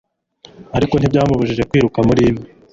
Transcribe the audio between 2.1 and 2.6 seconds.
imwe.